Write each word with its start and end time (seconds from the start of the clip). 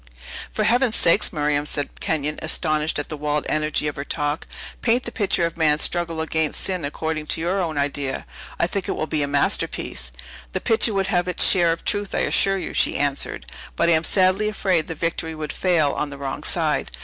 "For 0.51 0.63
Heaven's 0.63 0.95
sake, 0.95 1.31
Miriam," 1.31 1.63
cried 1.67 1.99
Kenyon, 1.99 2.39
astonished 2.41 2.97
at 2.97 3.09
the 3.09 3.15
wild 3.15 3.45
energy 3.47 3.87
of 3.87 3.97
her 3.97 4.03
talk; 4.03 4.47
"paint 4.81 5.03
the 5.03 5.11
picture 5.11 5.45
of 5.45 5.57
man's 5.57 5.83
struggle 5.83 6.21
against 6.21 6.59
sin 6.59 6.83
according 6.83 7.27
to 7.27 7.39
your 7.41 7.59
own 7.61 7.77
idea! 7.77 8.25
I 8.59 8.65
think 8.65 8.87
it 8.89 8.93
will 8.93 9.05
be 9.05 9.21
a 9.21 9.27
masterpiece." 9.27 10.11
"The 10.53 10.59
picture 10.59 10.95
would 10.95 11.05
have 11.13 11.27
its 11.27 11.47
share 11.47 11.71
of 11.71 11.85
truth, 11.85 12.15
I 12.15 12.21
assure 12.21 12.57
you," 12.57 12.73
she 12.73 12.97
answered; 12.97 13.45
"but 13.75 13.89
I 13.89 13.91
am 13.91 14.03
sadly 14.03 14.49
afraid 14.49 14.87
the 14.87 14.95
victory 14.95 15.35
would 15.35 15.53
fail 15.53 15.91
on 15.91 16.09
the 16.09 16.17
wrong 16.17 16.41
side. 16.43 16.89